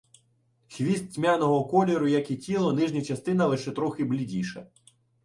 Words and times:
Хвіст 0.67 1.13
тьмяного 1.15 1.63
кольору, 1.65 2.07
як 2.07 2.31
і 2.31 2.35
тіло, 2.35 2.73
нижня 2.73 3.01
частина 3.01 3.45
лише 3.45 3.71
трохи 3.71 4.03
блідіша. 4.03 4.67